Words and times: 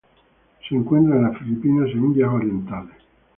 Se 0.67 0.73
encuentra 0.73 1.15
en 1.15 1.25
las 1.25 1.37
Filipinas 1.37 1.85
e 1.89 1.97
Indias 1.99 2.31
Orientales. 2.33 2.95